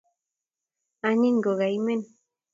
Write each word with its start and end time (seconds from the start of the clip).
anyiny 1.07 1.39
kokaimen 1.45 2.01